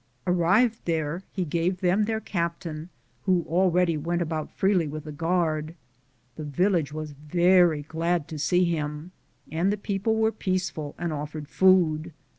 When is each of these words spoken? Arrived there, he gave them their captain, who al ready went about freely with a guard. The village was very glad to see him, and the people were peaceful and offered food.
Arrived 0.25 0.79
there, 0.85 1.21
he 1.31 1.45
gave 1.45 1.79
them 1.79 2.05
their 2.05 2.19
captain, 2.19 2.89
who 3.25 3.45
al 3.47 3.69
ready 3.69 3.95
went 3.95 4.19
about 4.19 4.49
freely 4.49 4.87
with 4.87 5.05
a 5.05 5.11
guard. 5.11 5.75
The 6.37 6.43
village 6.43 6.91
was 6.91 7.11
very 7.11 7.83
glad 7.83 8.27
to 8.29 8.39
see 8.39 8.65
him, 8.65 9.11
and 9.51 9.71
the 9.71 9.77
people 9.77 10.15
were 10.15 10.31
peaceful 10.31 10.95
and 10.97 11.13
offered 11.13 11.47
food. 11.47 12.13